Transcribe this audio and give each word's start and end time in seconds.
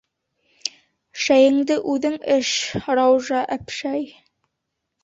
Шәйеңде 1.25 1.77
үҙең 1.97 2.17
эш, 2.39 2.55
Раужа 2.89 3.47
әпшәй! 3.59 4.07